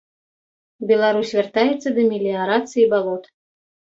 Беларусь 0.91 1.33
вяртаецца 1.39 1.89
да 1.97 2.01
меліярацыі 2.13 2.87
балот. 2.95 3.23